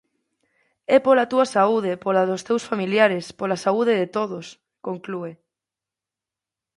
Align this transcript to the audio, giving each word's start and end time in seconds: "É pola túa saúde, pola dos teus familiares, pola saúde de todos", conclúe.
"É 0.95 0.97
pola 1.05 1.29
túa 1.31 1.45
saúde, 1.55 1.91
pola 2.05 2.27
dos 2.29 2.41
teus 2.47 2.63
familiares, 2.69 3.25
pola 3.39 3.57
saúde 3.65 3.93
de 4.01 4.07
todos", 4.17 4.45
conclúe. 4.87 5.31